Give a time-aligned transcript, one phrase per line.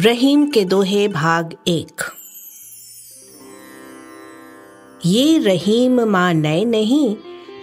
[0.00, 2.02] रहीम के दोहे भाग एक।
[5.06, 7.16] ये रहीम माँ नए नहीं,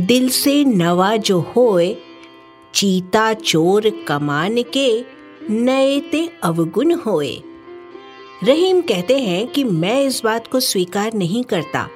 [0.00, 1.96] दिल से नवा जो होए,
[2.74, 5.04] चीता चोर कमान के
[5.50, 7.42] नए ते अवगुण होए।
[8.44, 11.88] रहीम कहते हैं कि मैं इस बात को स्वीकार नहीं करता।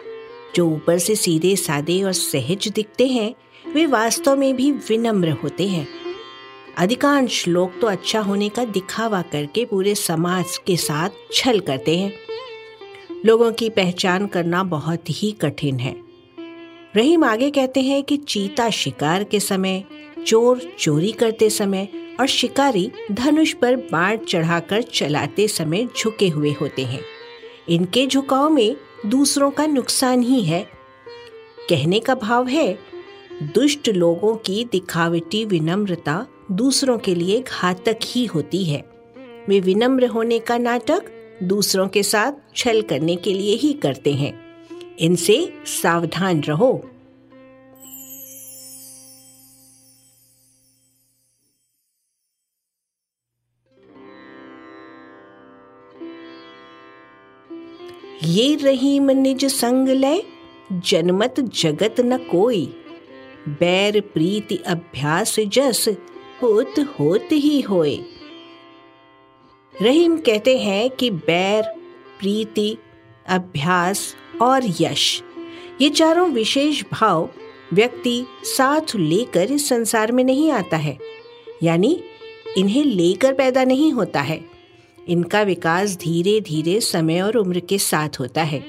[0.55, 3.35] जो ऊपर से सीधे सादे और सहज दिखते हैं,
[3.73, 5.96] वे वास्तव में भी विनम्र होते हैं।
[6.79, 12.13] अधिकांश लोग तो अच्छा होने का दिखावा करके पूरे समाज के साथ छल करते हैं।
[13.25, 15.95] लोगों की पहचान करना बहुत ही कठिन है।
[16.97, 19.85] रहीम आगे कहते हैं कि चीता शिकार के समय,
[20.27, 21.89] चोर चोरी करते समय
[22.21, 27.01] और शिकारी धनुष पर बाढ़ चढ़ाकर चलाते समय झुके हुए होते हैं।
[27.69, 30.67] इनके झुकाव में दूसरों का नुकसान ही है।
[31.69, 32.79] कहने का भाव है,
[33.43, 38.85] दुष्ट लोगों की दिखावटी विनम्रता दूसरों के लिए घातक ही होती है।
[39.49, 41.03] वे विनम्र होने का नाटक
[41.43, 44.47] दूसरों के साथ छल करने के लिए ही करते हैं।
[44.99, 46.91] इनसे सावधान रहो।
[58.23, 60.23] ये रहीम निज संग लय
[60.73, 62.67] जनमत जगत न कोई।
[63.49, 65.89] बैर प्रीति अभ्यास जस
[66.43, 67.99] होत होत ही होए।
[69.83, 71.63] रहीम कहते हैं कि बैर,
[72.21, 72.77] प्रीति,
[73.29, 75.23] अभ्यास और यश,
[75.81, 77.31] ये चारों विशेष भाव
[77.73, 80.99] व्यक्ति साथ लेकर इस संसार में नहीं आता है।
[81.63, 82.01] यानी
[82.57, 84.45] इन्हें लेकर पैदा नहीं होता है।
[85.09, 88.65] इनका विकास धीरे धीरे समय और उम्र के साथ होता है।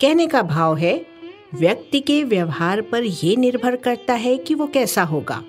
[0.00, 1.06] कहने का भाव है,
[1.54, 5.44] व्यक्ति के व्यवहार पर यह निर्भर करता है कि वो कैसा होगा।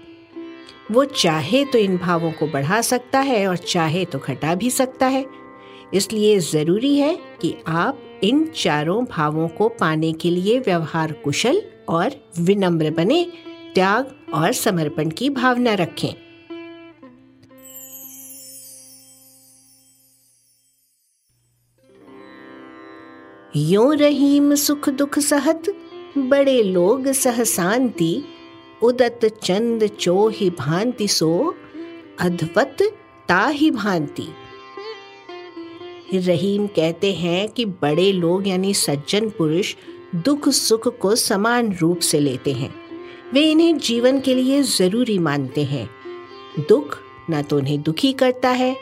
[0.92, 5.08] वो चाहे तो इन भावों को बढ़ा सकता है और चाहे तो घटा भी सकता
[5.08, 5.25] है।
[5.94, 12.12] इसलिए ज़रूरी है कि आप इन चारों भावों को पाने के लिए व्यवहार कुशल और
[12.40, 13.24] विनम्र बने,
[13.75, 16.13] त्याग और समर्पण की भावना रखें।
[23.56, 25.63] यो रहीम सुख दुख सहत,
[26.18, 28.23] बड़े लोग सहशांति
[28.84, 31.56] उदत चंद चो ही भांति सो
[32.19, 32.78] अद्वत
[33.30, 34.28] ता ही भांति।
[36.14, 39.75] रहीम कहते हैं कि बड़े लोग यानी सज्जन पुरुष
[40.16, 42.74] दुख सुख को समान रूप से लेते हैं।
[43.34, 45.90] वे इन्हें जीवन के लिए ज़रूरी मानते हैं।
[46.59, 46.97] दुख
[47.30, 48.75] न तो उन्हें दुखी करता है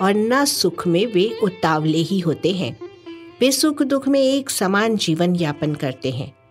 [0.00, 2.78] और न सुख में वे उतावले ही होते हैं।
[3.40, 6.41] वे सुख दुख में एक समान जीवन यापन करते हैं।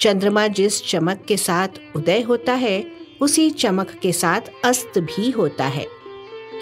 [0.00, 2.86] चंद्रमा जिस चमक के साथ उदय होता है,
[3.20, 5.86] उसी चमक के साथ अस्त भी होता है।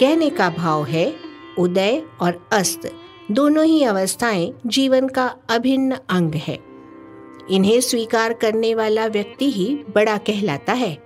[0.00, 1.16] कहने का भाव है,
[1.59, 2.93] उदय और अस्त
[3.31, 6.59] दोनों ही अवस्थाएँ जीवन का अभिन्न अंग है।
[7.50, 11.03] इन्हें स्वीकार करने वाला व्यक्ति ही बड़ा कहलाता है।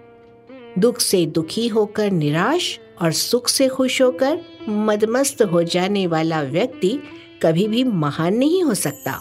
[0.78, 4.38] दुख से दुखी होकर निराश और सुख से खुश होकर
[4.68, 6.98] मदमस्त हो जाने वाला व्यक्ति
[7.42, 9.20] कभी भी महान नहीं हो सकता।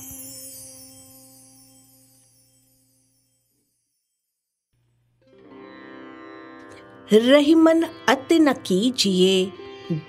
[7.14, 9.52] रहीमन अति न कीजिए,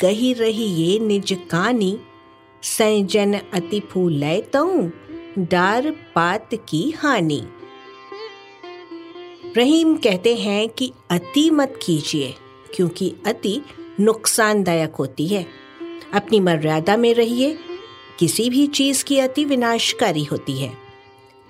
[0.02, 1.98] गही रही ये निज कानी।
[2.62, 4.90] संजन अति फूलय तऊ
[5.38, 7.42] डार पात की हानि।
[9.56, 12.34] रहीम कहते हैं कि अति मत कीजिए,
[12.74, 13.60] क्योंकि अति
[14.00, 15.46] नुकसानदायक होती है।
[16.14, 17.58] अपनी मर्यादा में रहिए,
[18.18, 20.72] किसी भी चीज़ की अति विनाशकारी होती है।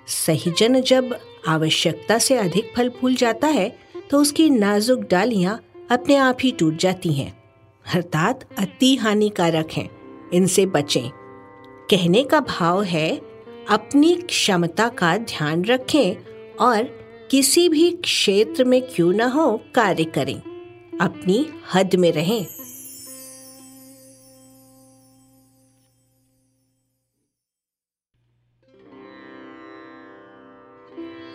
[0.06, 1.18] सही जन जब
[1.48, 6.76] आवश्यकता से अधिक फल फूल जाता है तो उसकी नाजुक डालियाँ अपने आप ही टूट
[6.76, 7.42] जाती हैं।
[7.94, 9.90] अर्थात अति हानिकारक हैं।
[10.30, 11.10] इनसे बचें।
[11.90, 13.16] कहने का भाव है,
[13.68, 16.14] अपनी क्षमता का ध्यान रखें
[16.54, 16.82] और
[17.30, 20.42] किसी भी क्षेत्र में क्यों ना हो कार्य करें।
[21.00, 22.46] अपनी हद में रहें।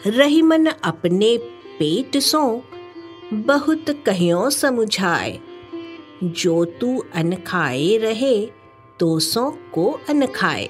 [0.08, 2.42] रहीमन अपने पेट सो,
[3.34, 5.40] बहुत कहियो समुझाए।
[6.24, 8.46] जो तू अन खाए रहे
[9.00, 10.70] तो सो को अन खाए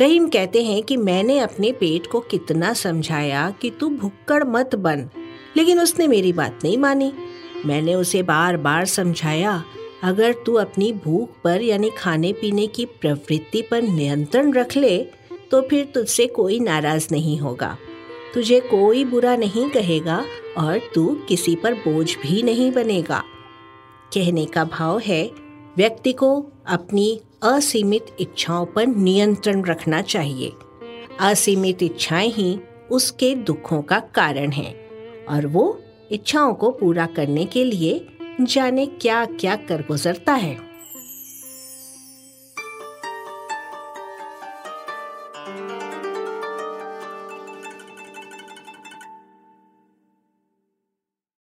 [0.00, 5.08] रहीम कहते हैं कि मैंने अपने पेट को कितना समझाया कि तू भुक्कड़ मत बन,
[5.56, 7.12] लेकिन उसने मेरी बात नहीं मानी।
[7.66, 9.62] मैंने उसे बार बार समझाया,
[10.02, 14.98] अगर तू अपनी भूख पर यानी खाने पीने की प्रवृत्ति पर नियंत्रण रख ले
[15.50, 17.76] तो फिर तुझसे कोई नाराज़ नहीं होगा।
[18.34, 20.24] तुझे कोई बुरा नहीं कहेगा
[20.58, 23.22] और तू किसी पर बोझ भी नहीं बनेगा।
[24.14, 25.30] कहने का भाव है,
[25.76, 30.52] व्यक्ति को अपनी असीमित इच्छाओं पर नियंत्रण रखना चाहिए।
[31.20, 32.58] असीमित इच्छाएँ ही
[32.90, 34.74] उसके दुखों का कारण हैं
[35.26, 35.80] और वो
[36.10, 38.06] इच्छाओं को पूरा करने के लिए
[38.40, 40.72] जाने क्या क्या कर गुजरता है।